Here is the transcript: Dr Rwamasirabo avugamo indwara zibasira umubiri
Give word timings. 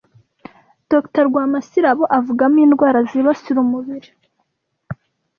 Dr 0.91 1.23
Rwamasirabo 1.29 2.03
avugamo 2.17 2.57
indwara 2.65 2.99
zibasira 3.09 3.57
umubiri 3.65 4.09